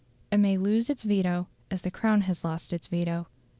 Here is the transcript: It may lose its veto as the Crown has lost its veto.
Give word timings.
It 0.31 0.37
may 0.39 0.57
lose 0.57 0.89
its 0.89 1.03
veto 1.03 1.47
as 1.69 1.83
the 1.83 1.91
Crown 1.91 2.21
has 2.21 2.43
lost 2.43 2.73
its 2.73 2.87
veto. 2.87 3.27